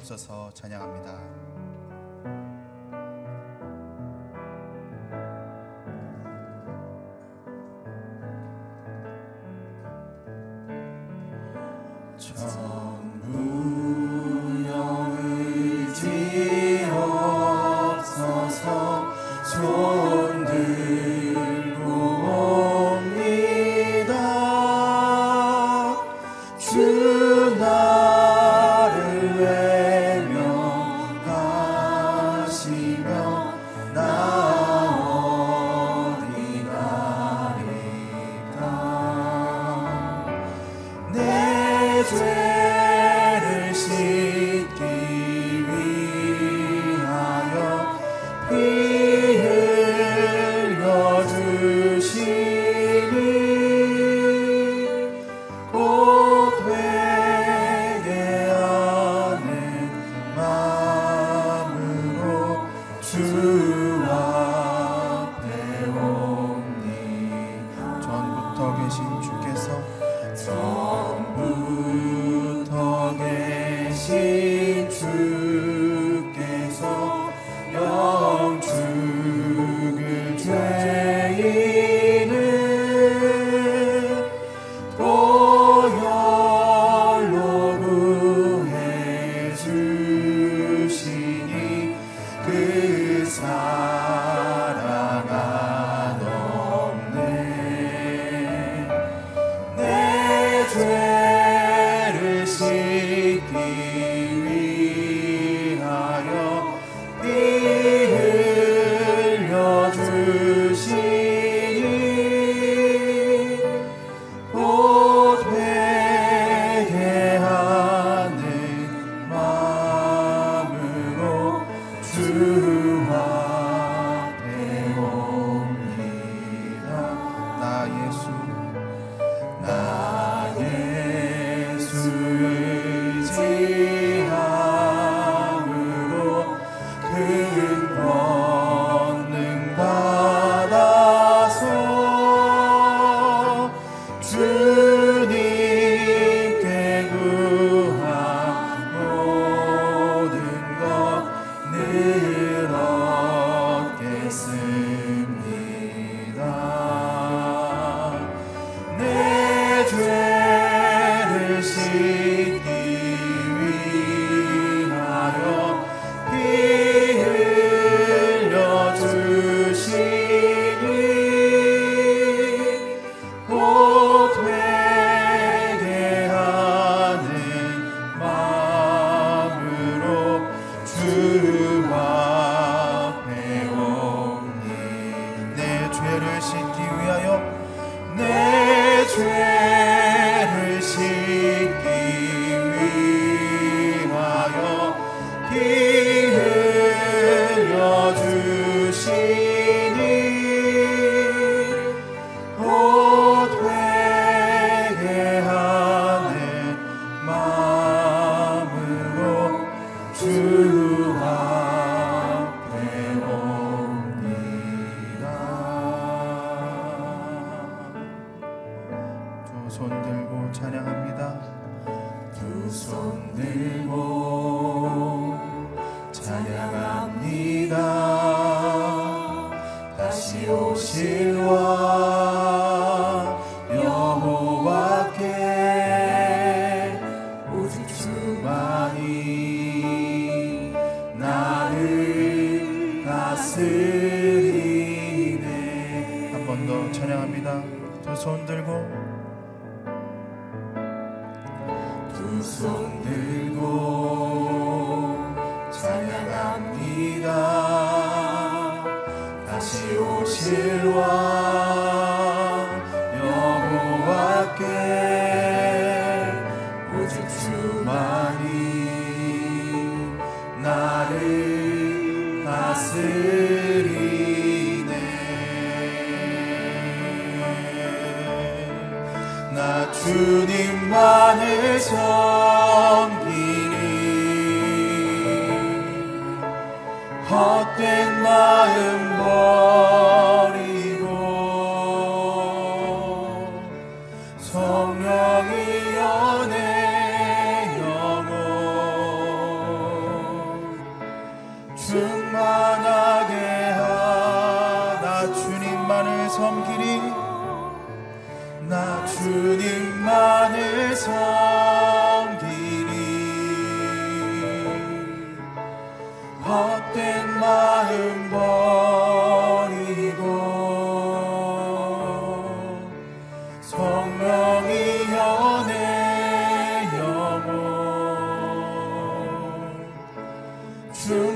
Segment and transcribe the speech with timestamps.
[0.00, 1.18] 없어서 찬양합니다.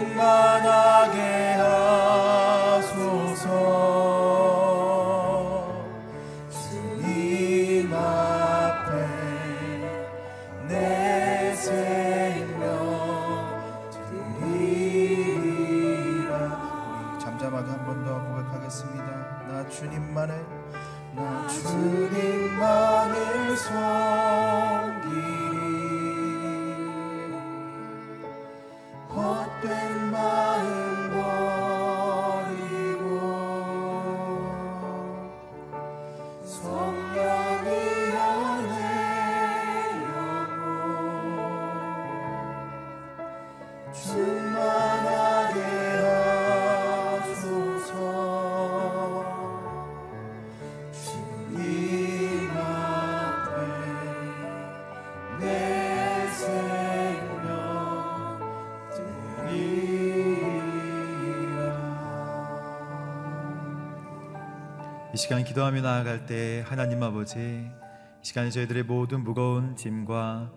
[0.04, 1.53] 충만하게
[65.24, 67.70] 시간 기도하며 나아갈 때 하나님 아버지 이
[68.20, 70.50] 시간에 저희들의 모든 무거운 짐과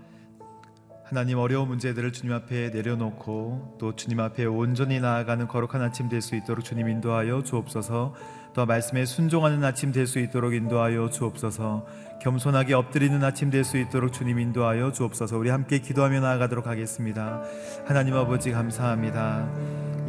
[1.06, 6.36] 하나님 어려운 문제들을 주님 앞에 내려놓고 또 주님 앞에 온전히 나아가는 거룩한 아침 될 수
[6.36, 8.14] 있도록 주님 인도하여 주옵소서.
[8.54, 11.86] 또 말씀에 순종하는 아침 될 수 있도록 인도하여 주옵소서.
[12.22, 15.38] 겸손하게 엎드리는 아침 될 수 있도록 주님 인도하여 주옵소서.
[15.38, 17.42] 우리 함께 기도하며 나아가도록 하겠습니다.
[17.86, 19.50] 하나님 아버지 감사합니다.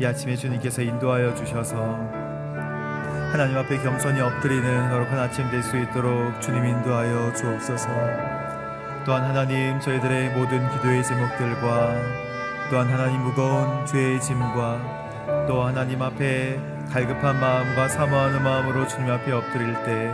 [0.00, 2.27] 이 아침에 주님께서 인도하여 주셔서
[3.30, 7.88] 하나님 앞에 겸손히 엎드리는 거룩한 아침 될 수 있도록 주님 인도하여 주옵소서.
[9.04, 11.94] 또한 하나님 저희들의 모든 기도의 제목들과
[12.70, 16.58] 또한 하나님 무거운 죄의 짐과 또 하나님 앞에
[16.92, 20.12] 갈급한 마음과 사모하는 마음으로 주님 앞에 엎드릴 때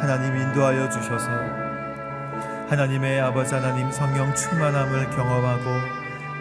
[0.00, 1.28] 하나님 인도하여 주셔서
[2.68, 5.64] 하나님의 아버지 하나님 성령 충만함을 경험하고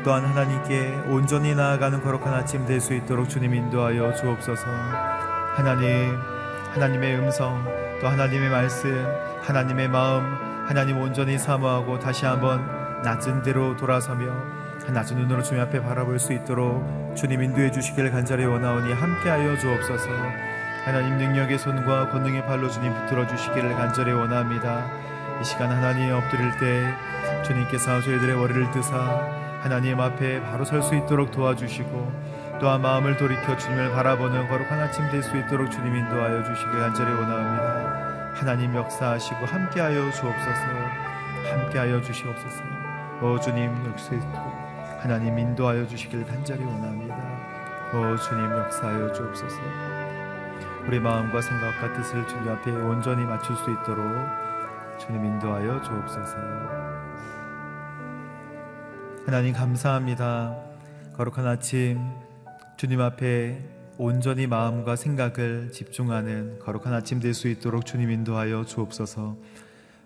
[0.03, 5.20] 또한 하나님께 온전히 나아가는 거룩한 아침 될 수 있도록 주님 인도하여 주옵소서.
[5.56, 6.18] 하나님,
[6.74, 7.63] 하나님의 음성,
[8.01, 9.06] 또 하나님의 말씀,
[9.42, 10.24] 하나님의 마음,
[10.68, 12.65] 하나님 온전히 사모하고 다시 한번
[13.03, 14.25] 낮은 대로 돌아서며
[14.88, 20.09] 낮은 눈으로 주님 앞에 바라볼 수 있도록 주님 인도해 주시기를 간절히 원하오니 함께하여 주옵소서.
[20.86, 24.89] 하나님 능력의 손과 권능의 발로 주님 붙들어 주시기를 간절히 원합니다.
[25.39, 26.94] 이 시간 하나님 엎드릴 때
[27.44, 29.27] 주님께서 저희들의 머리를 드사
[29.62, 32.31] 하나님 앞에 바로 설 수 있도록 도와주시고
[32.61, 38.33] 또한 마음을 돌이켜 주님을 바라보는 거룩한 아침 될 수 있도록 주님 인도하여 주시길 간절히 원합니다.
[38.35, 40.61] 하나님 역사하시고 함께하여 주옵소서.
[41.49, 42.63] 함께하여 주시옵소서.
[43.23, 44.15] 오 주님 역사
[44.99, 47.15] 하나님 인도하여 주시길 간절히 원합니다.
[47.95, 49.59] 오 주님 역사하여 주옵소서.
[50.85, 54.06] 우리 마음과 생각과 뜻을 주님 앞에 온전히 맞출 수 있도록
[54.99, 56.37] 주님 인도하여 주옵소서.
[59.25, 60.56] 하나님 감사합니다.
[61.18, 62.31] 거룩한 아침
[62.81, 63.61] 주님 앞에
[64.00, 69.38] 온전히 마음과 생각을 집중하는 거룩한 아침 될 수 있도록 주님 인도하여 주옵소서.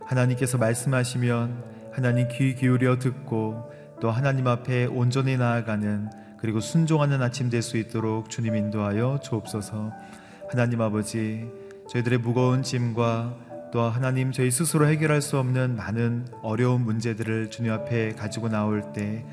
[0.02, 1.64] 하나님께서 말씀하시면
[1.94, 8.30] 하나님 귀 기울여 듣고 또 하나님 앞에 온전히 나아가는 그리고 순종하는 아침 될 수 있도록
[8.30, 9.94] 주님 인도하여 주옵소서.
[10.52, 11.50] 하나님 아버지
[11.88, 13.38] 저희들의 무거운 짐과
[13.72, 19.24] 또 하나님 저희 스스로 해결할 수 없는 많은 어려운 문제들을 주님 앞에 가지고 나올 때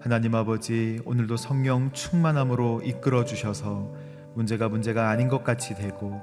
[0.00, 3.92] 하나님 아버지 오늘도 성령 충만함으로 이끌어 주셔서
[4.34, 6.20] 문제가 문제가 아닌 것 같이 되고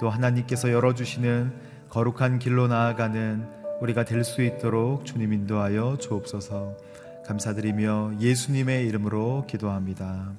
[0.00, 1.52] 또 하나님께서 열어 주시는
[1.88, 3.46] 거룩한 길로 나아가는
[3.80, 6.76] 우리가 될 수 있도록 주님 인도하여 주옵소서.
[7.26, 10.32] 감사드리며 예수님의 이름으로 기도합니다.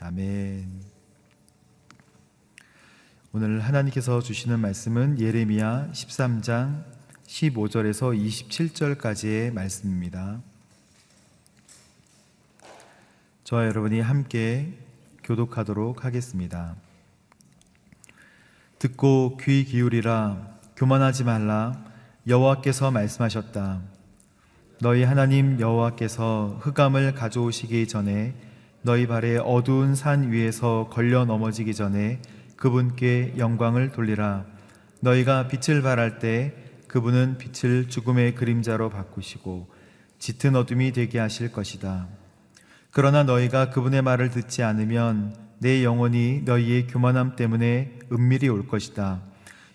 [0.00, 0.82] 아멘.
[3.32, 6.84] 오늘 하나님께서 주시는 말씀은 예레미야 13장
[7.26, 10.40] 15절에서 27절까지의 말씀입니다.
[13.46, 14.72] 저와 여러분이 함께
[15.22, 16.74] 교독하도록 하겠습니다.
[18.80, 21.80] 듣고 귀 기울이라 교만하지 말라
[22.26, 23.82] 여호와께서 말씀하셨다.
[24.80, 28.34] 너희 하나님 여호와께서 흑암을 가져오시기 전에
[28.82, 32.20] 너희 발에 어두운 산 위에서 걸려 넘어지기 전에
[32.56, 34.44] 그분께 영광을 돌리라.
[34.98, 36.52] 너희가 빛을 발할 때
[36.88, 39.72] 그분은 빛을 죽음의 그림자로 바꾸시고
[40.18, 42.08] 짙은 어둠이 되게 하실 것이다.
[42.96, 49.20] 그러나 너희가 그분의 말을 듣지 않으면 내 영혼이 너희의 교만함 때문에 은밀히 올 것이다.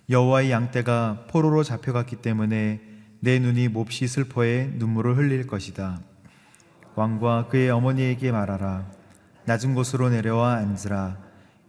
[0.09, 2.81] 여호와의 양떼가 포로로 잡혀갔기 때문에
[3.19, 6.01] 내 눈이 몹시 슬퍼해 눈물을 흘릴 것이다.
[6.95, 8.89] 왕과 그의 어머니에게 말하라.
[9.45, 11.19] 낮은 곳으로 내려와 앉으라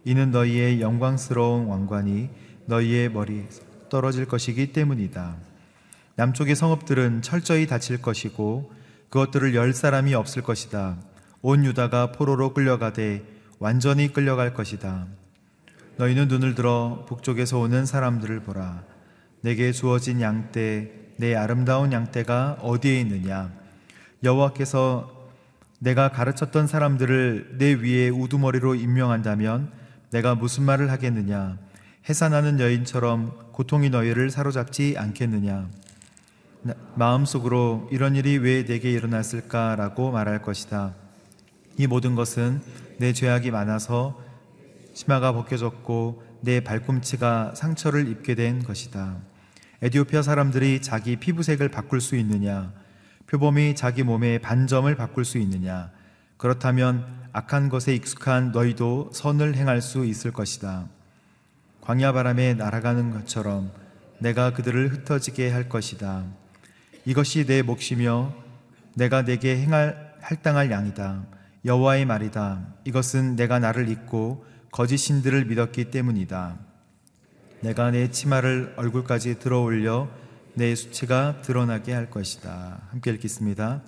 [0.05, 2.31] 이는 너희의 영광스러운 왕관이
[2.65, 3.47] 너희의 머리에
[3.91, 5.35] 떨어질 것이기 때문이다
[6.15, 8.71] 남쪽의 성읍들은 철저히 닫힐 것이고
[9.11, 11.12] 그것들을 열 사람이 없을 것이다
[11.45, 13.21] 온 유다가 포로로 끌려가되
[13.59, 15.07] 완전히 끌려갈 것이다.
[15.97, 18.83] 너희는 눈을 들어 북쪽에서 오는 사람들을 보라.
[19.41, 23.51] 내게 주어진 양떼 내 아름다운 양떼가 어디에 있느냐?
[24.23, 25.11] 여호와께서
[25.79, 29.69] 내가 가르쳤던 사람들을 내 위에 우두머리로 임명한다면
[30.11, 31.57] 내가 무슨 말을 하겠느냐?
[32.07, 35.67] 해산하는 여인처럼 고통이 너희를 사로잡지 않겠느냐?
[36.61, 40.93] 나- 마음속으로 이런 일이 왜 내게 일어났을까라고 말할 것이다
[41.77, 42.61] 이 모든 것은
[42.97, 44.21] 내 죄악이 많아서
[44.93, 49.17] 치마가 벗겨졌고 내 발꿈치가 상처를 입게 된 것이다.
[49.81, 52.71] 에디오피아 사람들이 자기 피부색을 바꿀 수 있느냐?
[53.27, 55.91] 표범이 자기 몸의 반점을 바꿀 수 있느냐?
[56.37, 60.87] 그렇다면 악한 것에 익숙한 너희도 선을 행할 수 있을 것이다.
[61.81, 63.71] 광야 바람에 날아가는 것처럼
[64.19, 66.25] 내가 그들을 흩어지게 할 것이다.
[67.05, 68.33] 이것이 내 몫이며
[68.95, 71.25] 내가 내게 행할 할당할 양이다.
[71.65, 72.67] 여호와의 말이다.
[72.83, 76.57] 이것은 내가 나를 잊고 거짓 신들을 믿었기 때문이다.
[77.61, 80.09] 내가 내 치마를 얼굴까지 들어올려
[80.55, 82.81] 내 수치가 드러나게 할 것이다.
[82.89, 83.81] 함께 읽겠습니다.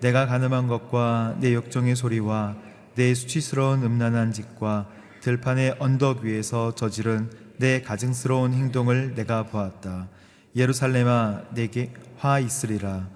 [0.00, 2.56] 내가 가늠한 것과 내 역정의 소리와
[2.94, 4.88] 내 수치스러운 음란한 짓과
[5.20, 10.08] 들판의 언덕 위에서 저지른 내 가증스러운 행동을 내가 보았다.
[10.54, 13.08] 예루살렘아 내게 화 있으리라.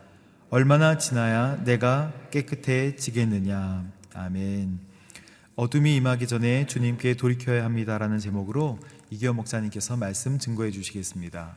[0.54, 3.90] 얼마나 지나야 내가 깨끗해지겠느냐.
[4.14, 4.78] 아멘.
[5.56, 8.78] 어둠이 임하기 전에 주님께 돌이켜야 합니다라는 제목으로
[9.10, 11.56] 이기호 목사님께서 말씀 증거해 주시겠습니다.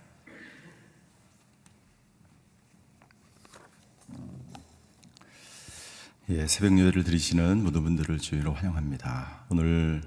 [6.30, 9.46] 예, 새벽 예배를 드리시는 모든 분들을 주의로 환영합니다.
[9.50, 10.02] 오늘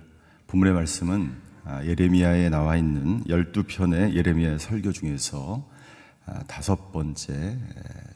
[0.49, 1.33] 본문의 말씀은
[1.65, 5.65] 아, 예레미야에 나와 있는 12편의 예레미야 설교 중에서
[6.27, 7.59] 아, 다섯 번째 에,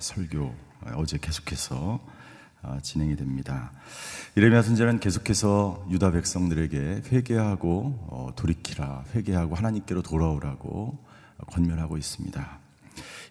[0.01, 2.01] 설교 어, 어제 계속해서
[2.63, 3.73] 아, 진행이 됩니다.
[4.37, 10.99] 예레미야 선지자는 계속해서 유다 백성들에게 회개하고 어, 돌이키라, 회개하고 하나님께로 돌아오라고
[11.49, 12.59] 권면하고 있습니다.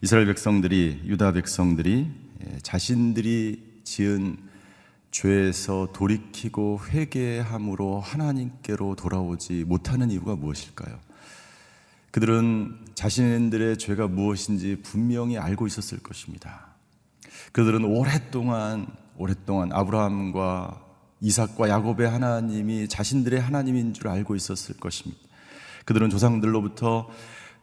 [0.01, 2.11] 이스라엘 백성들이 유다 백성들이
[2.45, 4.37] 예, 자신들이 지은
[5.11, 10.99] 죄에서 돌이키고 회개함으로 하나님께로 돌아오지 못하는 이유가 무엇일까요?
[12.11, 16.72] 그들은 자신들의 죄가 무엇인지 분명히 알고 있었을 것입니다.
[17.51, 18.87] 그들은 오랫동안
[19.17, 20.81] 오랫동안 아브라함과
[21.21, 25.21] 이삭과 야곱의 하나님이 자신들의 하나님인 줄 알고 있었을 것입니다.
[25.85, 27.09] 그들은 조상들로부터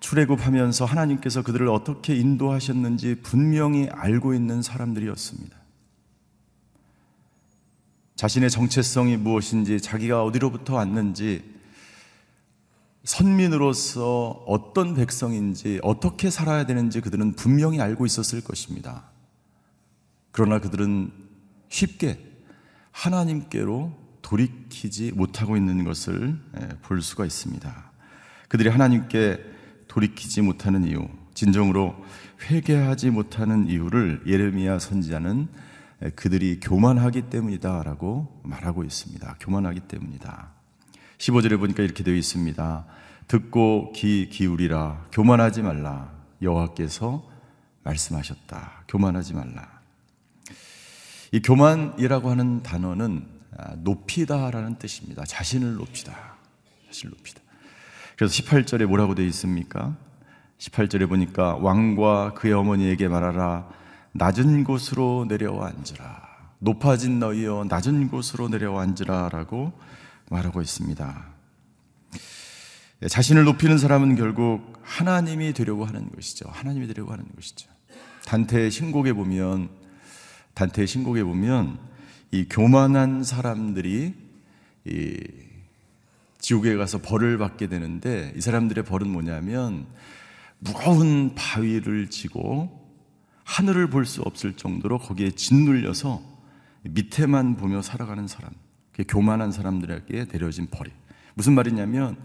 [0.01, 5.57] 출애굽하면서 하나님께서 그들을 어떻게 인도하셨는지 분명히 알고 있는 사람들이었습니다.
[8.17, 11.43] 자신의 정체성이 무엇인지, 자기가 어디로부터 왔는지,
[13.05, 19.10] 선민으로서 어떤 백성인지, 어떻게 살아야 되는지 그들은 분명히 알고 있었을 것입니다.
[20.33, 21.13] 그러나 그들은
[21.69, 22.19] 쉽게
[22.93, 27.91] 하나님께로 돌이키지 못하고 있는 것을 예, 볼 수가 있습니다.
[28.49, 29.45] 그들이 하나님께
[29.89, 31.97] 돌이키지 못하는 이유, 진정으로
[32.43, 35.49] 회개하지 못하는 이유를 예레미야 선지자는
[36.17, 39.37] 그들이 교만하기 때문이다라고 말하고 있습니다.
[39.41, 40.53] 교만하기 때문이다.
[41.19, 42.87] 15절에 보니까 이렇게 되어 있습니다.
[43.29, 47.29] 듣고 귀 기울이라 교만하지 말라 여호와께서
[47.85, 48.85] 말씀하셨다.
[48.89, 49.80] 교만하지 말라.
[51.33, 55.25] 이 교만이라고 하는 단어는 아, 높이다라는 뜻입니다.
[55.25, 56.37] 자신을 높이다.
[56.87, 57.41] 자신을 높이다.
[58.17, 59.97] 그래서 18절에 뭐라고 되어 있습니까?
[60.59, 63.69] 18절에 보니까 왕과 그의 어머니에게 말하라
[64.13, 66.29] 낮은 곳으로 내려와 앉으라.
[66.59, 69.73] 높아진 너희여 낮은 곳으로 내려와 앉으라라고
[70.31, 71.27] 말하고 있습니다.
[73.03, 76.49] 예, 자신을 높이는 사람은 결국 하나님이 되려고 하는 것이죠.
[76.51, 77.71] 하나님이 되려고 하는 것이죠.
[78.27, 79.71] 단테의 신곡에 보면
[80.55, 81.79] 단테의 신곡에 보면
[82.33, 84.15] 이 교만한 사람들이
[84.85, 85.19] 이
[86.39, 89.87] 지옥에 가서 벌을 받게 되는데 이 사람들의 벌은 뭐냐면
[90.59, 92.79] 무거운 바위를 지고
[93.45, 96.23] 하늘을 볼 수 없을 정도로 거기에 짓눌려서
[96.83, 98.53] 밑에만 보며 살아가는 사람.
[98.93, 100.91] 그게 교만한 사람들에게 내려진 벌이.
[101.35, 102.17] 무슨 말이냐면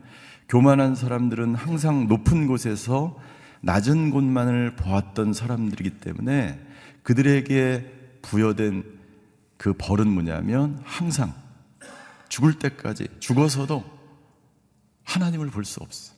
[0.48, 3.20] 교만한 사람들은 항상 높은 곳에서
[3.62, 6.60] 낮은 곳만을 보았던 사람들이기 때문에
[7.04, 7.92] 그들에게
[8.26, 8.84] 부여된
[9.58, 11.34] 그 벌은 뭐냐면 항상
[12.28, 13.84] 죽을 때까지 죽어서도
[15.04, 16.14] 하나님을 볼 수 없어.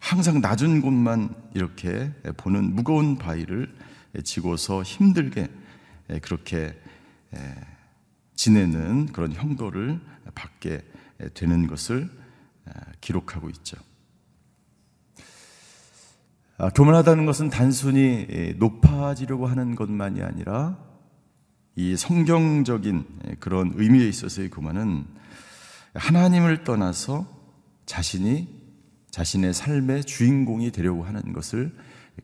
[0.00, 3.74] 항상 낮은 곳만 이렇게 보는 무거운 바위를
[4.22, 5.48] 지고서 힘들게
[6.20, 6.78] 그렇게
[8.36, 9.98] 지내는 그런 형벌을
[10.34, 10.82] 받게
[11.32, 12.10] 되는 것을
[13.00, 13.78] 기록하고 있죠.
[16.58, 20.78] 아, 교만하다는 것은 단순히 높아지려고 하는 것만이 아니라
[21.76, 23.04] 이 성경적인
[23.40, 25.04] 그런 의미에 있어서의 교만은
[25.94, 27.26] 하나님을 떠나서
[27.86, 28.48] 자신이
[29.10, 31.72] 자신의 삶의 주인공이 되려고 하는 것을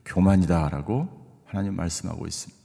[0.05, 1.07] 교만이다라고
[1.45, 2.61] 하나님 말씀하고 있습니다.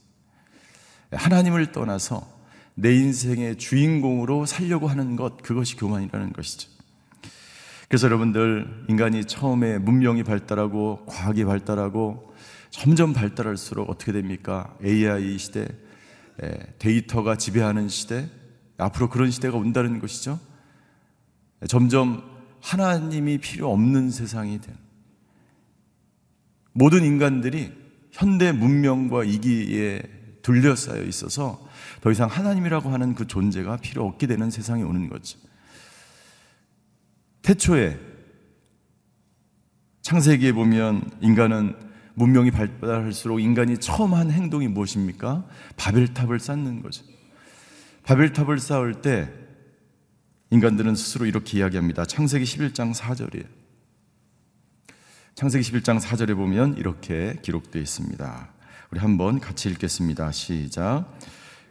[1.11, 2.27] 하나님을 떠나서
[2.75, 6.69] 내 인생의 주인공으로 살려고 하는 것, 그것이 교만이라는 것이죠.
[7.87, 12.35] 그래서 여러분들 인간이 처음에 문명이 발달하고 과학이 발달하고
[12.69, 14.75] 점점 발달할수록 어떻게 됩니까?
[14.83, 15.67] AI 시대,
[16.79, 18.29] 데이터가 지배하는 시대,
[18.77, 20.39] 앞으로 그런 시대가 온다는 것이죠.
[21.67, 22.23] 점점
[22.61, 24.75] 하나님이 필요 없는 세상이 된
[26.73, 27.73] 모든 인간들이
[28.11, 30.01] 현대 문명과 이기에
[30.43, 31.67] 둘러싸여 있어서
[32.01, 35.39] 더 이상 하나님이라고 하는 그 존재가 필요 없게 되는 세상이 오는 거죠.
[37.41, 37.99] 태초에
[40.03, 41.86] 창세기에 보면 인간은
[42.17, 45.45] 문명이 발달할수록 인간이 처음 한 행동이 무엇입니까?
[45.75, 47.05] 바벨탑을 쌓는 거죠.
[48.05, 49.31] 바벨탑을 쌓을 때
[50.49, 52.05] 인간들은 스스로 이렇게 이야기합니다.
[52.05, 53.45] 창세기 11장 4절이에요.
[55.35, 58.49] 창세기 11장 4절에 보면 이렇게 기록되어 있습니다.
[58.89, 60.31] 우리 한번 같이 읽겠습니다.
[60.31, 61.19] 시작.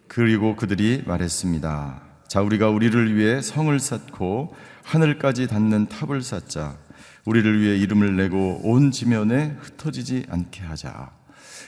[0.07, 2.03] 그리고 그들이 말했습니다.
[2.29, 6.79] 자, 우리가 우리를 위해 성을 쌓고 하늘까지 닿는 탑을 쌓자.
[7.27, 11.11] 우리를 위해 이름을 내고 온 지면에 흩어지지 않게 하자.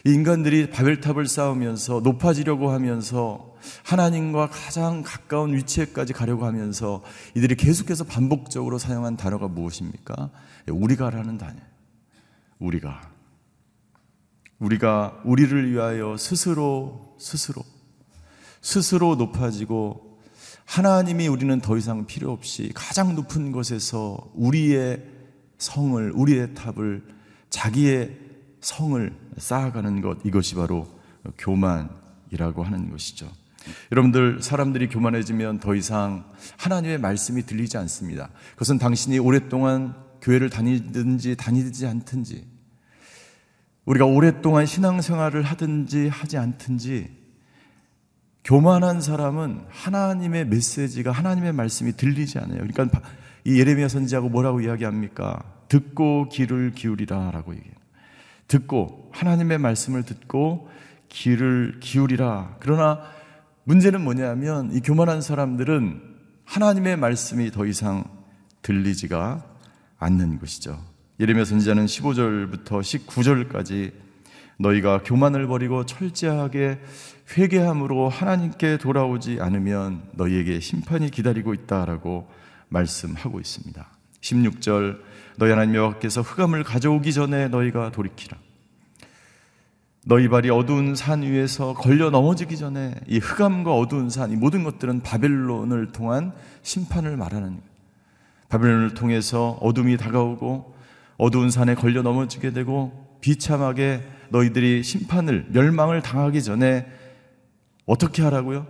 [0.04, 7.02] 인간들이 바벨탑을 쌓으면서 높아지려고 하면서 하나님과 가장 가까운 위치에까지 가려고 하면서
[7.36, 10.30] 이들이 계속해서 반복적으로 사용한 단어가 무엇입니까?
[10.68, 11.58] 우리가라는 단어.
[12.60, 13.10] 우리가.
[14.60, 17.64] 우리가 우리를 위하여 스스로, 스스로,
[18.60, 20.20] 스스로 높아지고
[20.64, 25.17] 하나님이 우리는 더 이상 필요 없이 가장 높은 곳에서 우리의
[25.58, 27.02] 성을, 우리의 탑을,
[27.50, 28.16] 자기의
[28.60, 30.88] 성을 쌓아가는 것, 이것이 바로
[31.38, 33.30] 교만이라고 하는 것이죠.
[33.92, 36.24] 여러분들, 사람들이 교만해지면 더 이상
[36.58, 38.30] 하나님의 말씀이 들리지 않습니다.
[38.52, 42.46] 그것은 당신이 오랫동안 교회를 다니든지 다니지 않든지,
[43.84, 47.18] 우리가 오랫동안 신앙생활을 하든지 하지 않든지,
[48.44, 52.66] 교만한 사람은 하나님의 메시지가 하나님의 말씀이 들리지 않아요.
[52.66, 53.02] 그러니까
[53.48, 55.42] 이 예레미야 선지자고 뭐라고 이야기합니까?
[55.68, 57.74] 듣고 귀를 기울이라라고 얘기해요.
[58.46, 60.68] 듣고 하나님의 말씀을 듣고
[61.08, 62.56] 귀를 기울이라.
[62.60, 63.00] 그러나
[63.64, 66.02] 문제는 뭐냐면 이 교만한 사람들은
[66.44, 68.04] 하나님의 말씀이 더 이상
[68.60, 69.42] 들리지가
[69.98, 70.78] 않는 것이죠.
[71.18, 73.92] 예레미야 선지자는 15절부터 19절까지
[74.58, 76.80] 너희가 교만을 버리고 철저하게
[77.34, 82.28] 회개함으로 하나님께 돌아오지 않으면 너희에게 심판이 기다리고 있다라고
[82.68, 83.86] 말씀하고 있습니다.
[84.20, 85.00] 16절
[85.36, 88.36] 너희 하나님 여호와께서 흑암을 가져오기 전에 너희가 돌이키라.
[90.04, 95.02] 너희 발이 어두운 산 위에서 걸려 넘어지기 전에 이 흑암과 어두운 산, 이 모든 것들은
[95.02, 97.60] 바벨론을 통한 심판을 말하는.
[98.48, 100.74] 바벨론을 통해서 어둠이 다가오고
[101.18, 106.86] 어두운 산에 걸려 넘어지게 되고 비참하게 너희들이 심판을 멸망을 당하기 전에
[107.84, 108.66] 어떻게 하라고요?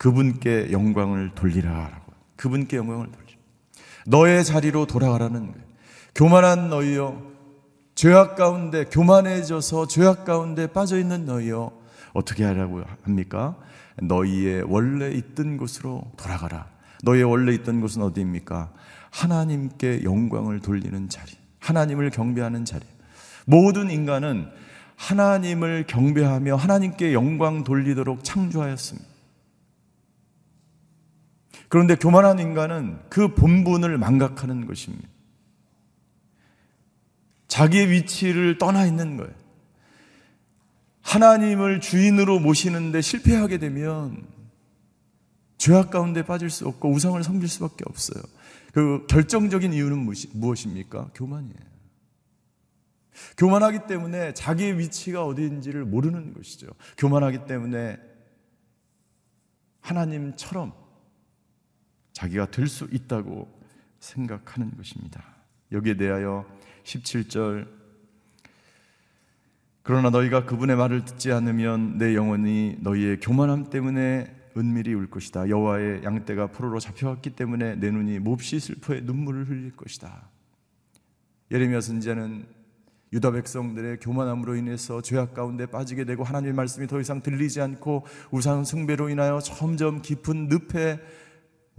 [0.00, 2.12] 그분께 영광을 돌리라라고.
[2.36, 3.36] 그분께 영광을 돌리라.
[4.06, 5.64] 너의 자리로 돌아가라는 거예요.
[6.14, 7.20] 교만한 너희여,
[7.94, 11.70] 죄악 가운데 교만해져서 죄악 가운데 빠져 있는 너희여,
[12.14, 13.58] 어떻게 하라고 합니까?
[14.02, 16.66] 너희의 원래 있던 곳으로 돌아가라.
[17.02, 18.72] 너희의 원래 있던 곳은 어디입니까?
[19.10, 21.32] 하나님께 영광을 돌리는 자리.
[21.58, 22.86] 하나님을 경배하는 자리.
[23.44, 24.48] 모든 인간은
[24.96, 29.09] 하나님을 경배하며 하나님께 영광 돌리도록 창조하였습니다.
[31.70, 35.08] 그런데 교만한 인간은 그 본분을 망각하는 것입니다.
[37.46, 39.32] 자기의 위치를 떠나 있는 거예요.
[41.02, 44.26] 하나님을 주인으로 모시는데 실패하게 되면
[45.58, 48.20] 죄악 가운데 빠질 수 없고 우상을 섬길 수밖에 없어요.
[48.72, 51.10] 그 결정적인 이유는 무엇입니까?
[51.14, 51.70] 교만이에요.
[53.36, 56.66] 교만하기 때문에 자기의 위치가 어디인지를 모르는 것이죠.
[56.98, 57.96] 교만하기 때문에
[59.80, 60.79] 하나님처럼
[62.20, 63.48] 자기가 될 수 있다고
[63.98, 65.24] 생각하는 것입니다.
[65.72, 66.44] 여기에 대하여
[66.84, 67.66] 17절
[69.82, 75.48] 그러나 너희가 그분의 말을 듣지 않으면 내 영혼이 너희의 교만함 때문에 은밀히 울 것이다.
[75.48, 80.28] 여호와의 양떼가 포로로 잡혀왔기 때문에 내 눈이 몹시 슬퍼에 눈물을 흘릴 것이다.
[81.50, 82.46] 예레미야 선지자는
[83.14, 88.64] 유다 백성들의 교만함으로 인해서 죄악 가운데 빠지게 되고 하나님의 말씀이 더 이상 들리지 않고 우상
[88.64, 91.00] 숭배로 인하여 점점 깊은 늪에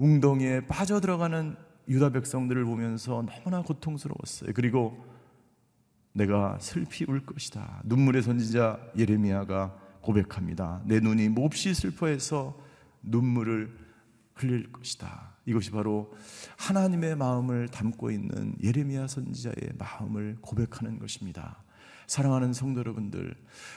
[0.02, 1.56] 웅덩이에 빠져들어가는
[1.88, 4.52] 유다 백성들을 보면서 너무나 고통스러웠어요.
[4.56, 5.06] 그리고
[6.14, 7.84] 내가 슬피 울 것이다.
[7.86, 10.82] 눈물의 선지자 예레미야가 고백합니다.
[10.86, 12.58] 내 눈이 몹시 슬퍼해서
[13.04, 13.78] 눈물을
[14.34, 15.36] 흘릴 것이다.
[15.46, 16.12] 이것이 바로
[16.58, 21.64] 하나님의 마음을 담고 있는 예레미야 선지자의 마음을 고백하는 것입니다.
[22.12, 23.34] 사랑하는 성도 여러분들,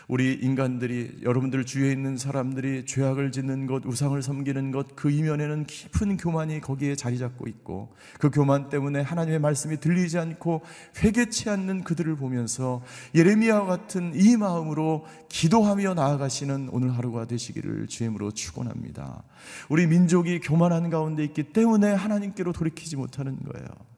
[0.08, 6.16] 우리 인간들이 여러분들 주위에 있는 사람들이 죄악을 짓는 것, 우상을 섬기는 것, 그 이면에는 깊은
[6.16, 10.62] 교만이 거기에 자리 잡고 있고 그 교만 때문에 하나님의 말씀이 들리지 않고
[10.98, 12.82] 회개치 않는 그들을 보면서
[13.14, 19.22] 예레미야와 같은 이 마음으로 기도하며 나아가시는 오늘 하루가 되시기를 주임으로 축원합니다.
[19.68, 23.93] 우리 민족이 교만한 가운데 있기 때문에 하나님께로 돌이키지 못하는 거예요.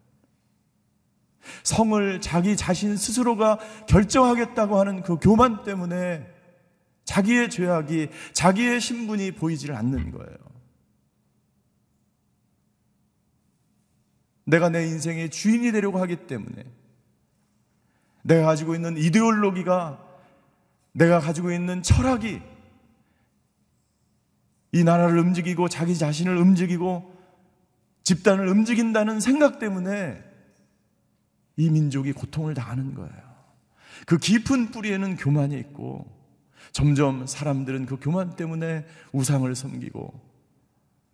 [1.62, 6.26] 성을 자기 자신 스스로가 결정하겠다고 하는 그 교만 때문에
[7.04, 10.36] 자기의 죄악이 자기의 신분이 보이질 않는 거예요.
[14.44, 16.64] 내가 내 인생의 주인이 되려고 하기 때문에
[18.22, 20.04] 내가 가지고 있는 이데올로기가
[20.92, 22.40] 내가 가지고 있는 철학이
[24.72, 27.14] 이 나라를 움직이고 자기 자신을 움직이고
[28.02, 30.22] 집단을 움직인다는 생각 때문에
[31.56, 33.26] 이 민족이 고통을 당하는 거예요.
[34.06, 36.06] 그 깊은 뿌리에는 교만이 있고
[36.72, 40.12] 점점 사람들은 그 교만 때문에 우상을 섬기고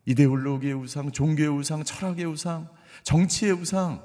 [0.06, 2.68] 이데올로기의 우상, 종교의 우상, 철학의 우상,
[3.04, 4.02] 정치의 우상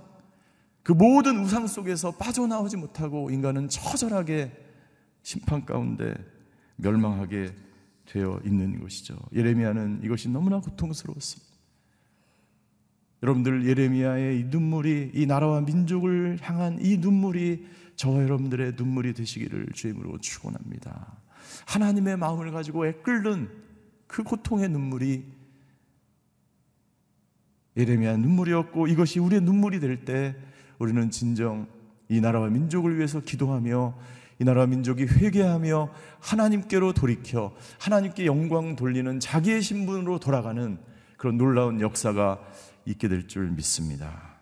[0.84, 4.52] 그 모든 우상 속에서 빠져나오지 못하고 인간은 처절하게
[5.23, 6.13] 심판 가운데
[6.78, 7.54] 멸망하게
[8.06, 9.17] 되어 있는 것이죠.
[9.34, 11.46] 예레미야는 이것이 너무나 고통스러웠습니다.
[13.23, 20.19] 여러분들 예레미야의 이 눈물이 이 나라와 민족을 향한 이 눈물이 저와 여러분들의 눈물이 되시기를 주임으로
[20.19, 21.17] 축원합니다.
[21.65, 23.49] 하나님의 마음을 가지고 애끓는
[24.06, 25.25] 그 고통의 눈물이
[27.75, 30.36] 예레미야 눈물이었고 이것이 우리의 눈물이 될 때
[30.80, 31.67] 우리는 진정
[32.10, 33.97] 이 나라와 민족을 위해서 기도하며
[34.39, 40.77] 이 나라와 민족이 회개하며 하나님께로 돌이켜 하나님께 영광 돌리는 자기의 신분으로 돌아가는
[41.17, 42.39] 그런 놀라운 역사가
[42.88, 44.38] 있게 될 줄 믿습니다.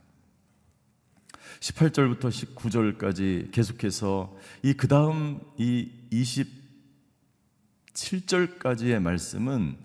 [1.59, 5.89] 18절부터 19절까지 계속해서 이 그다음 이
[7.85, 9.77] 27절까지의 말씀은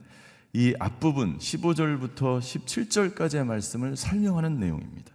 [0.53, 5.13] 이 앞부분 15절부터 17절까지의 말씀을 설명하는 내용입니다.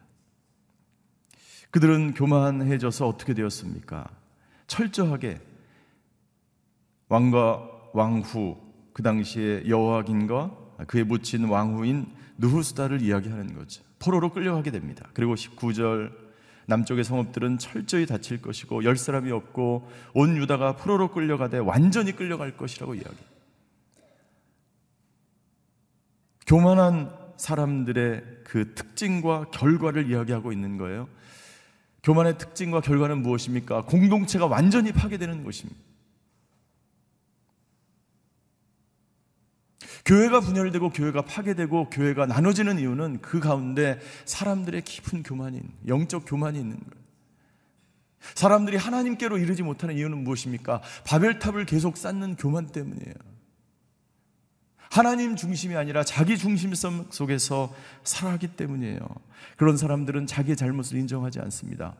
[1.71, 4.09] 그들은 교만해져서 어떻게 되었습니까?
[4.67, 5.41] 철저하게
[7.09, 8.57] 왕과 왕후
[8.93, 13.83] 그 당시에 여호와긴과 그에 묻힌 왕후인 누후스다를 이야기하는 거죠.
[13.99, 15.07] 포로로 끌려가게 됩니다.
[15.13, 16.11] 그리고 19절
[16.67, 22.95] 남쪽의 성읍들은 철저히 닫힐 것이고 열 사람이 없고 온 유다가 포로로 끌려가되 완전히 끌려갈 것이라고
[22.95, 23.17] 이야기.
[26.47, 31.07] 교만한 사람들의 그 특징과 결과를 이야기하고 있는 거예요.
[32.03, 33.85] 교만의 특징과 결과는 무엇입니까?
[33.85, 35.79] 공동체가 완전히 파괴되는 것입니다.
[40.05, 46.59] 교회가 분열되고 교회가 파괴되고 교회가 나눠지는 이유는 그 가운데 사람들의 깊은 교만이 있는, 영적 교만이
[46.59, 47.05] 있는 거예요.
[48.35, 50.81] 사람들이 하나님께로 이르지 못하는 이유는 무엇입니까?
[51.05, 53.13] 바벨탑을 계속 쌓는 교만 때문이에요.
[54.89, 58.99] 하나님 중심이 아니라 자기 중심성 속에서 살아가기 때문이에요.
[59.57, 61.95] 그런 사람들은 자기의 잘못을 인정하지 않습니다.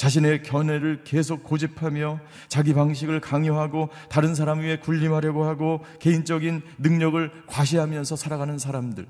[0.00, 8.16] 자신의 견해를 계속 고집하며 자기 방식을 강요하고 다른 사람 위에 군림하려고 하고 개인적인 능력을 과시하면서
[8.16, 9.06] 살아가는 사람들.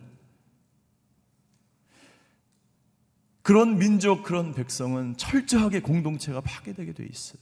[3.42, 7.40] 그런 민족, 그런 백성은 철저하게 공동체가 파괴되게 돼 있어요.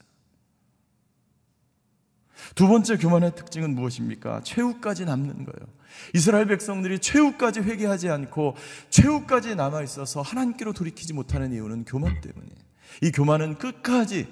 [2.54, 4.42] 두 번째 교만의 특징은 무엇입니까?
[4.42, 5.72] 최후까지 남는 거예요.
[6.14, 8.56] 이스라엘 백성들이 최후까지 회개하지 않고
[8.90, 12.67] 최후까지 남아 있어서 하나님께로 돌이키지 못하는 이유는 교만 때문이에요.
[13.02, 14.28] 이 교만은 끝까지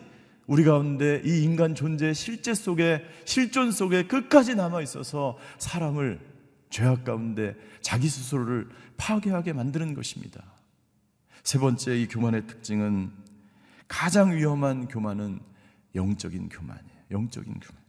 [0.47, 6.21] 우리 가운데 이 인간 존재의 실제 속에 실존 속에 끝까지 남아 있어서 사람을
[6.71, 10.43] 죄악 가운데 자기 스스로를 파괴하게 만드는 것입니다.
[11.43, 13.11] 세 번째 이 교만의 특징은
[13.89, 15.41] 가장 위험한 교만은
[15.95, 16.97] 영적인 교만이에요.
[17.11, 17.83] 영적인 교만.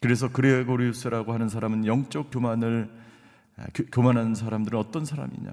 [0.00, 2.90] 그래서 그레고리우스라고 하는 사람은 영적 교만을
[3.92, 5.52] 교만한 사람들은 어떤 사람이냐?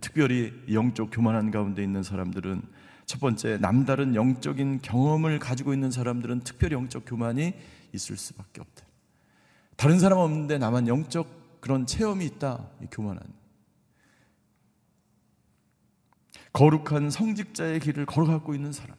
[0.00, 2.62] 특별히 영적 교만한 가운데 있는 사람들은
[3.04, 7.52] 첫 번째 남다른 영적인 경험을 가지고 있는 사람들은 특별히 영적 교만이
[7.92, 8.86] 있을 수밖에 없다.
[9.76, 12.68] 다른 사람 없는데 나만 영적 그런 체험이 있다.
[12.90, 13.22] 교만한.
[16.52, 18.96] 거룩한 성직자의 길을 걸어가고 있는 사람.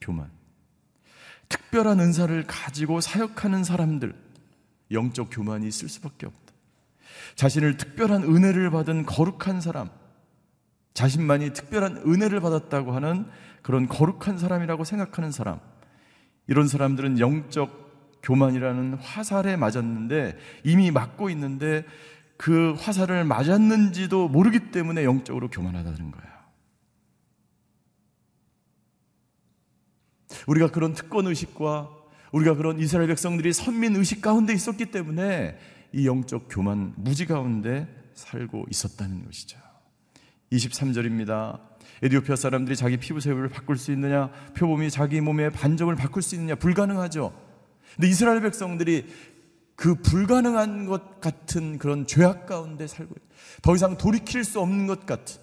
[0.00, 0.30] 교만.
[1.48, 4.14] 특별한 은사를 가지고 사역하는 사람들.
[4.90, 6.47] 영적 교만이 있을 수밖에 없다.
[7.34, 9.88] 자신을 특별한 은혜를 받은 거룩한 사람.
[10.94, 13.26] 자신만이 특별한 은혜를 받았다고 하는
[13.62, 15.60] 그런 거룩한 사람이라고 생각하는 사람.
[16.46, 17.88] 이런 사람들은 영적
[18.22, 21.84] 교만이라는 화살에 맞았는데 이미 맞고 있는데
[22.36, 26.38] 그 화살을 맞았는지도 모르기 때문에 영적으로 교만하다는 거야.
[30.46, 31.90] 우리가 그런 특권 의식과
[32.32, 35.58] 우리가 그런 이스라엘 백성들이 선민 의식 가운데 있었기 때문에
[35.92, 39.58] 이 영적 교만 무지 가운데 살고 있었다는 것이죠.
[40.52, 41.60] 23절입니다.
[42.02, 44.30] 에디오피아 사람들이 자기 피부 색을 바꿀 수 있느냐?
[44.54, 46.54] 표범이 자기 몸의 반점을 바꿀 수 있느냐?
[46.54, 47.32] 불가능하죠.
[47.96, 49.06] 근데 이스라엘 백성들이
[49.74, 53.14] 그 불가능한 것 같은 그런 죄악 가운데 살고.
[53.62, 55.40] 더 이상 돌이킬 수 없는 것 같은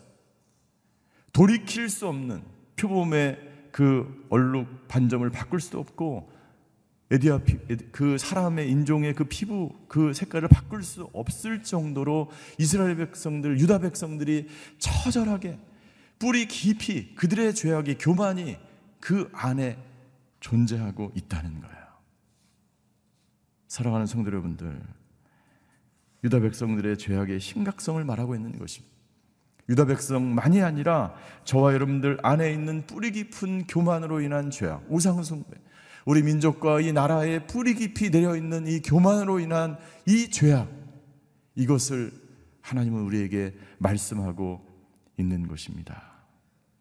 [1.34, 2.44] 돌이킬 수 없는
[2.76, 3.40] 표범의
[3.72, 6.32] 그 얼룩 반점을 바꿀 수도 없고
[7.12, 7.60] 에디아피
[7.92, 14.48] 그 사람의 인종의 그 피부 그 색깔을 바꿀 수 없을 정도로 이스라엘 백성들 유다 백성들이
[14.80, 15.60] 처절하게
[16.18, 18.58] 뿌리 깊이 그들의 죄악이 교만이
[19.00, 19.78] 그 안에
[20.40, 21.86] 존재하고 있다는 거예요.
[23.68, 24.82] 사랑하는 성도 여러분들,
[26.24, 28.96] 유다 백성들의 죄악의 심각성을 말하고 있는 것입니다.
[29.68, 35.58] 유다 백성만이 아니라 저와 여러분들 안에 있는 뿌리 깊은 교만으로 인한 죄악, 우상 숭배,
[36.06, 40.70] 우리 민족과 이 나라에 뿌리 깊이 내려 있는 이 교만으로 인한 이 죄악,
[41.56, 42.12] 이것을
[42.62, 44.62] 하나님은 우리에게 말씀하고
[45.18, 46.14] 있는 것입니다.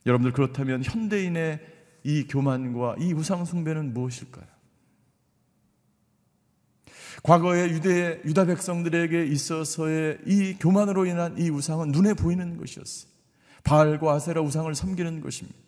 [0.06, 1.60] 여러분들 그렇다면 현대인의
[2.04, 4.44] 이 교만과 이 우상 숭배는 무엇일까요?
[7.22, 13.10] 과거의 유대 유다 백성들에게 있어서의 이 교만으로 인한 이 우상은 눈에 보이는 것이었어요.
[13.62, 15.63] 바알과 아세라 우상을 섬기는 것입니다.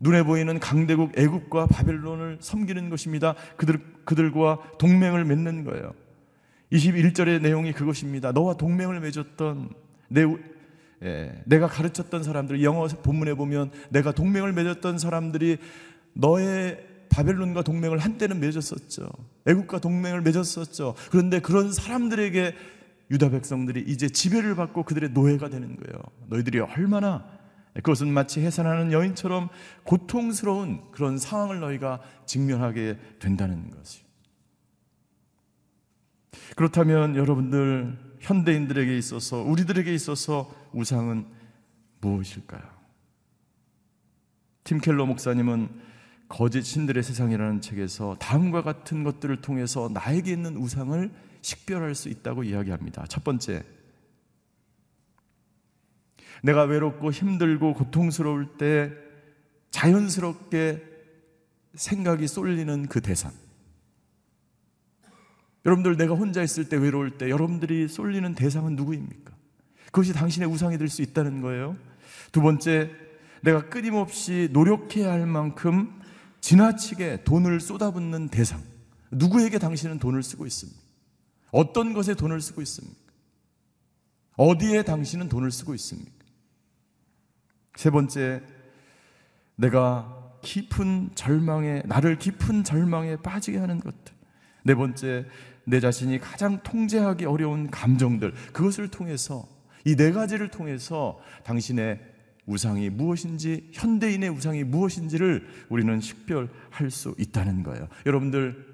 [0.00, 3.34] 눈에 보이는 강대국 애국과 바벨론을 섬기는 것입니다.
[3.56, 5.92] 그들 그들과 동맹을 맺는 거예요.
[6.72, 8.32] 21절의 내용이 그것입니다.
[8.32, 9.70] 너와 동맹을 맺었던
[10.08, 10.24] 내
[11.02, 15.58] 예, 내가 가르쳤던 사람들 영어 본문에 보면 내가 동맹을 맺었던 사람들이
[16.12, 19.08] 너의 바벨론과 동맹을 한때는 맺었었죠.
[19.46, 20.94] 애국과 동맹을 맺었었죠.
[21.10, 22.54] 그런데 그런 사람들에게
[23.10, 26.00] 유다 백성들이 이제 지배를 받고 그들의 노예가 되는 거예요.
[26.28, 27.39] 너희들이 얼마나
[27.74, 29.48] 그것은 마치 해산하는 여인처럼
[29.84, 34.04] 고통스러운 그런 상황을 너희가 직면하게 된다는 것이요.
[36.56, 41.26] 그렇다면 여러분들 현대인들에게 있어서 우리들에게 있어서 우상은
[42.00, 42.62] 무엇일까요?
[44.64, 45.68] 팀 켈러 목사님은
[46.28, 51.10] 거짓 신들의 세상이라는 책에서 다음과 같은 것들을 통해서 나에게 있는 우상을
[51.42, 53.04] 식별할 수 있다고 이야기합니다.
[53.08, 53.64] 첫 번째,
[56.42, 58.92] 내가 외롭고 힘들고 고통스러울 때
[59.70, 60.82] 자연스럽게
[61.74, 63.32] 생각이 쏠리는 그 대상.
[65.64, 69.32] 여러분들 내가 혼자 있을 때 외로울 때 여러분들이 쏠리는 대상은 누구입니까?
[69.86, 71.76] 그것이 당신의 우상이 될 수 있다는 거예요.
[72.32, 72.90] 두 번째,
[73.42, 76.00] 내가 끊임없이 노력해야 할 만큼
[76.40, 78.62] 지나치게 돈을 쏟아붓는 대상.
[79.10, 80.80] 누구에게 당신은 돈을 쓰고 있습니까?
[81.50, 82.98] 어떤 것에 돈을 쓰고 있습니까?
[84.36, 86.19] 어디에 당신은 돈을 쓰고 있습니까?
[87.76, 88.42] 세 번째,
[89.56, 94.14] 내가 깊은 절망에, 나를 깊은 절망에 빠지게 하는 것들.
[94.64, 95.26] 네 번째,
[95.64, 98.32] 내 자신이 가장 통제하기 어려운 감정들.
[98.52, 99.46] 그것을 통해서,
[99.84, 102.00] 이 네 가지를 통해서 당신의
[102.46, 107.88] 우상이 무엇인지, 현대인의 우상이 무엇인지를 우리는 식별할 수 있다는 거예요.
[108.06, 108.66] 여러분들,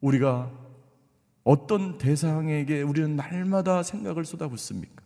[0.00, 0.52] 우리가
[1.44, 5.01] 어떤 대상에게 우리는 날마다 생각을 쏟아붓습니까?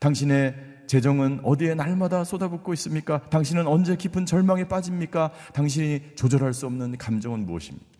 [0.00, 3.20] 당신의 재정은 어디에 날마다 쏟아붓고 있습니까?
[3.28, 5.32] 당신은 언제 깊은 절망에 빠집니까?
[5.52, 7.96] 당신이 조절할 수 없는 감정은 무엇입니까?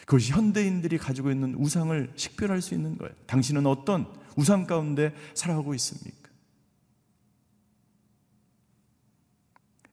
[0.00, 3.14] 그것이 현대인들이 가지고 있는 우상을 식별할 수 있는 거예요.
[3.26, 6.30] 당신은 어떤 우상 가운데 살아가고 있습니까?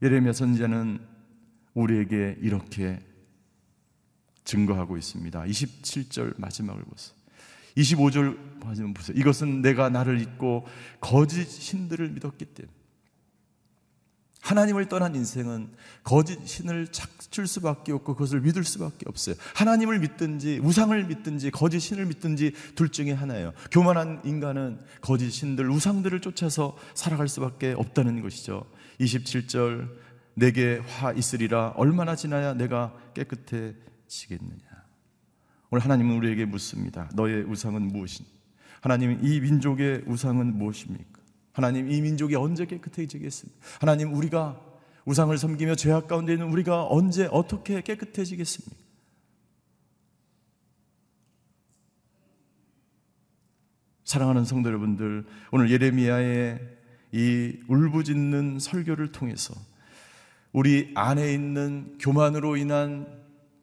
[0.01, 0.99] 예레미야 선지자는
[1.75, 2.99] 우리에게 이렇게
[4.43, 5.43] 증거하고 있습니다.
[5.43, 7.15] 27절 마지막을 보세요.
[7.77, 9.17] 25절 마지막 보세요.
[9.17, 10.65] 이것은 내가 나를 잊고
[10.99, 12.81] 거짓 신들을 믿었기 때문에
[14.41, 15.69] 하나님을 떠난 인생은
[16.03, 19.35] 거짓 신을 찾을 수밖에 없고 그것을 믿을 수밖에 없어요.
[19.55, 23.53] 하나님을 믿든지 우상을 믿든지 거짓 신을 믿든지 둘 중에 하나예요.
[23.71, 28.65] 교만한 인간은 거짓 신들, 우상들을 쫓아서 살아갈 수밖에 없다는 것이죠.
[28.99, 29.89] 27절
[30.33, 34.59] 내게 화 있으리라 얼마나 지나야 내가 깨끗해지겠느냐.
[35.69, 37.09] 오늘 하나님은 우리에게 묻습니다.
[37.13, 38.40] 너의 우상은 무엇이냐?
[38.81, 41.21] 하나님 이 민족의 우상은 무엇입니까?
[41.53, 43.59] 하나님 이 민족이 언제 깨끗해지겠습니까?
[43.79, 44.59] 하나님 우리가
[45.05, 48.75] 우상을 섬기며 죄악 가운데 있는 우리가 언제 어떻게 깨끗해지겠습니까?
[54.03, 56.59] 사랑하는 성도 여러분들, 오늘 예레미야의
[57.13, 59.53] 이 울부짖는 설교를 통해서
[60.51, 63.07] 우리 안에 있는 교만으로 인한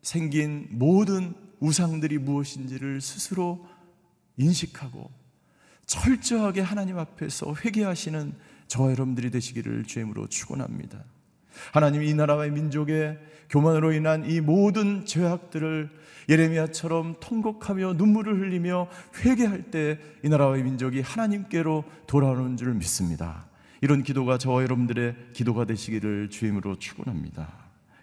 [0.01, 3.67] 생긴 모든 우상들이 무엇인지를 스스로
[4.39, 5.11] 인식하고
[5.87, 8.33] 철저하게 하나님 앞에서 회개하시는
[8.69, 11.05] 저와 여러분들이 되시기를 주임으로 축원합니다.
[11.73, 13.19] 하나님 이 나라와 민족의
[13.51, 15.91] 교만으로 인한 이 모든 죄악들을
[16.29, 18.89] 예레미야처럼 통곡하며 눈물을 흘리며
[19.25, 23.47] 회개할 때 이 나라와 민족이 하나님께로 돌아오는 줄 믿습니다.
[23.81, 27.49] 이런 기도가 저와 여러분들의 기도가 되시기를 주임으로 축원합니다.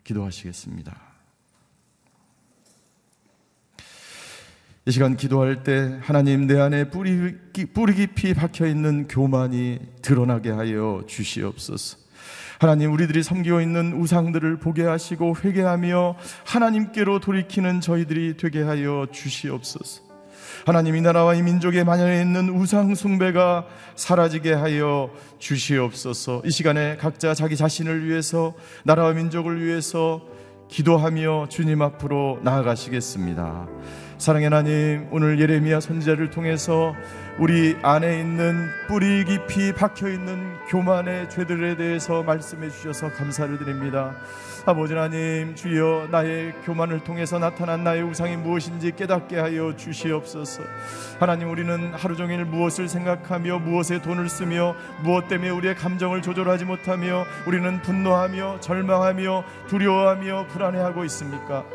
[0.04, 1.05] 기도하시겠습니다.
[4.88, 7.36] 이 시간 기도할 때 하나님 내 안에 뿌리,
[7.74, 11.98] 뿌리 깊이 박혀 있는 교만이 드러나게 하여 주시옵소서.
[12.60, 20.04] 하나님 우리들이 섬기고 있는 우상들을 보게 하시고 회개하며 하나님께로 돌이키는 저희들이 되게 하여 주시옵소서.
[20.67, 26.43] 하나님 이 나라와 이 민족에 만연해 있는 우상 숭배가 사라지게 하여 주시옵소서.
[26.45, 30.21] 이 시간에 각자 자기 자신을 위해서 나라와 민족을 위해서
[30.69, 33.67] 기도하며 주님 앞으로 나아가시겠습니다.
[34.17, 36.95] 사랑의 하나님, 오늘 예레미야 선지자를 통해서
[37.38, 44.15] 우리 안에 있는 뿌리 깊이 박혀 있는 교만의 죄들에 대해서 말씀해 주셔서 감사를 드립니다.
[44.65, 50.63] 아버지 하나님, 주여 나의 교만을 통해서 나타난 나의 우상이 무엇인지 깨닫게 하여 주시옵소서.
[51.19, 57.25] 하나님, 우리는 하루 종일 무엇을 생각하며 무엇에 돈을 쓰며 무엇 때문에 우리의 감정을 조절하지 못하며
[57.45, 61.65] 우리는 분노하며 절망하며 두려워하며 불안해하고 있습니까?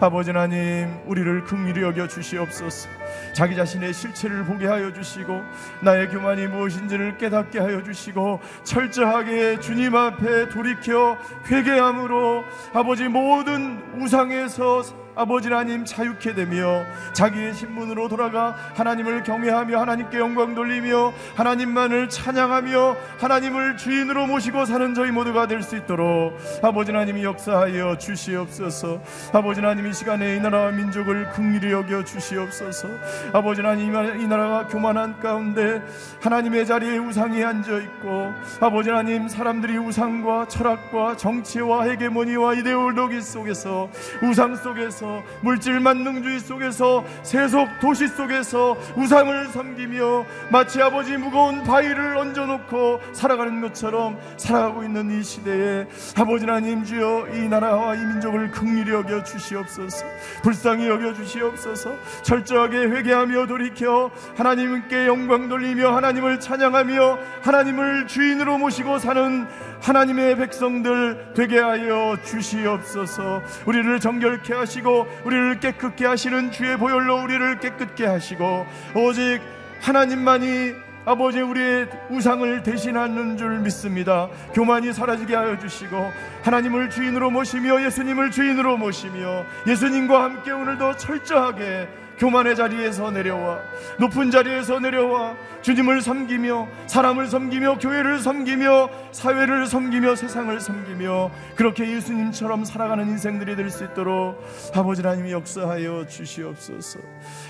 [0.00, 2.88] 아버지 하나님 우리를 긍휼히 여겨 주시옵소서
[3.32, 5.42] 자기 자신의 실체를 보게 하여 주시고
[5.80, 11.16] 나의 교만이 무엇인지를 깨닫게 하여 주시고 철저하게 주님 앞에 돌이켜
[11.50, 12.44] 회개함으로
[12.74, 14.82] 아버지 모든 우상에서
[15.16, 23.76] 아버지 하나님 자유케 되며 자기의 신분으로 돌아가 하나님을 경외하며 하나님께 영광 돌리며 하나님만을 찬양하며 하나님을
[23.76, 29.02] 주인으로 모시고 사는 저희 모두가 될 수 있도록 아버지 하나님이 역사하여 주시옵소서.
[29.34, 32.88] 아버지 하나님 이 시간에 이 나라와 민족을 긍휼히 여겨 주시옵소서
[33.32, 35.82] 아버지 하나님 이 나라가 교만한 가운데
[36.20, 43.88] 하나님의 자리에 우상이 앉아 있고 아버지 하나님 사람들이 우상과 철학과 정치와 헤게모니와 이데올로기 속에서
[44.22, 53.00] 우상 속에서 물질 만능주의 속에서 세속 도시 속에서 우상을 섬기며 마치 아버지 무거운 바위를 얹어놓고
[53.12, 55.86] 살아가는 것처럼 살아가고 있는 이 시대에
[56.16, 60.04] 아버지 하나님 주여 이 나라와 이 민족을 긍휼히 여겨 주시옵소서.
[60.42, 61.94] 불쌍히 여겨 주시옵소서.
[62.22, 69.46] 철저하게 회개하며 돌이켜 하나님께 영광 돌리며 하나님을 찬양하며 하나님을 주인으로 모시고 사는
[69.80, 78.06] 하나님의 백성들 되게 하여 주시옵소서 우리를 정결케 하시고 우리를 깨끗게 하시는 주의 보혈로 우리를 깨끗게
[78.06, 79.40] 하시고 오직
[79.80, 80.74] 하나님만이
[81.06, 84.28] 아버지 우리의 우상을 대신하는 줄 믿습니다.
[84.52, 91.88] 교만이 사라지게 하여 주시고 하나님을 주인으로 모시며 예수님을 주인으로 모시며 예수님과 함께 오늘도 철저하게
[92.20, 93.60] 교만의 자리에서 내려와
[93.98, 102.64] 높은 자리에서 내려와 주님을 섬기며 사람을 섬기며 교회를 섬기며 사회를 섬기며 세상을 섬기며 그렇게 예수님처럼
[102.64, 104.36] 살아가는 인생들이 될 수 있도록
[104.74, 106.98] 아버지 하나님이 역사하여 주시옵소서.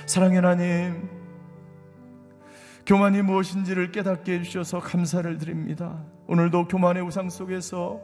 [0.06, 1.08] 사랑의 하나님
[2.86, 6.04] 교만이 무엇인지를 깨닫게 해주셔서 감사를 드립니다.
[6.26, 8.00] 오늘도 교만의 우상 속에서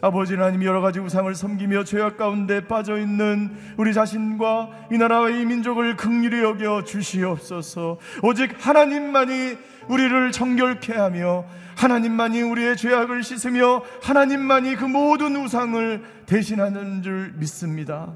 [0.00, 5.44] 아버지 하나님 여러 가지 우상을 섬기며 죄악 가운데 빠져 있는 우리 자신과 이 나라와 이
[5.44, 7.98] 민족을 극률히 여겨 주시옵소서.
[8.22, 9.56] 오직 하나님만이
[9.88, 11.44] 우리를 정결케 하며
[11.76, 18.14] 하나님만이 우리의 죄악을 씻으며 하나님만이 그 모든 우상을 대신하는 줄 믿습니다.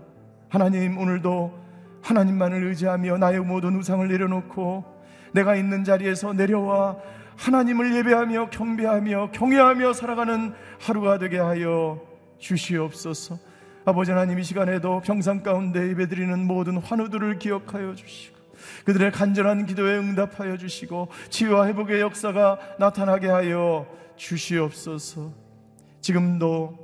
[0.49, 1.63] 하나님 오늘도
[2.03, 4.85] 하나님만을 의지하며 나의 모든 우상을 내려놓고
[5.33, 6.97] 내가 있는 자리에서 내려와
[7.43, 12.01] 하나님을 예배하며 경배하며 경외하며 살아가는 하루가 되게 하여
[12.39, 13.37] 주시옵소서.
[13.85, 18.39] 아버지 하나님 이 시간에도 평상 가운데 예배드리는 모든 환우들을 기억하여 주시고
[18.85, 25.33] 그들의 간절한 기도에 응답하여 주시고 치유와 회복의 역사가 나타나게 하여 주시옵소서.
[26.01, 26.79] 지금도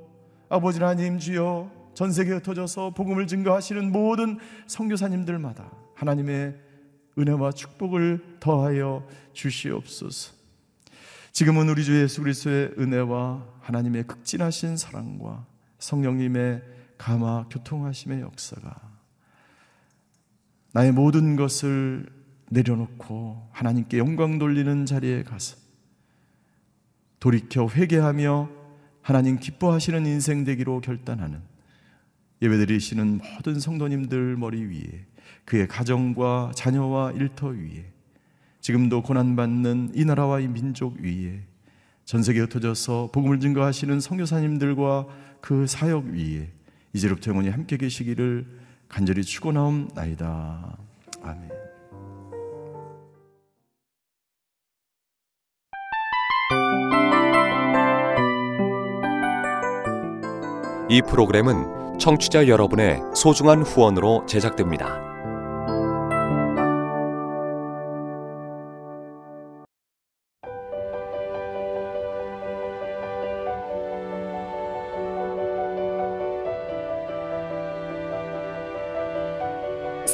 [0.48, 6.56] 아버지 하나님 주여 전 세계에 흩어져서 복음을 증거하시는 모든 선교사님들마다 하나님의
[7.16, 10.37] 은혜와 축복을 더하여 주시옵소서.
[11.32, 15.46] 지금은 우리 주 예수 그리스도의 은혜와 하나님의 극진하신 사랑과
[15.78, 16.62] 성령님의
[16.96, 18.76] 감화 교통하심의 역사가
[20.72, 22.06] 나의 모든 것을
[22.50, 25.56] 내려놓고 하나님께 영광 돌리는 자리에 가서
[27.20, 28.50] 돌이켜 회개하며
[29.02, 31.40] 하나님 기뻐하시는 인생 되기로 결단하는
[32.42, 35.06] 예배드리시는 모든 성도님들 머리 위에
[35.44, 37.92] 그의 가정과 자녀와 일터 위에
[38.68, 41.40] 지금도 고난받는 이 나라와 이 민족 위에
[42.04, 45.06] 전 세계에 흩어져서 복음을 증거하시는 선교사님들과
[45.40, 46.52] 그 사역 위에
[46.92, 48.44] 이제부터 영원히 함께 계시기를
[48.86, 50.76] 간절히 축원하옵나이다.
[51.22, 51.48] 아멘.
[60.90, 65.07] 이 프로그램은 청취자 여러분의 소중한 후원으로 제작됩니다.